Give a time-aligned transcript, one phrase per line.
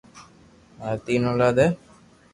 [0.77, 1.67] ماري تين اولاد ھي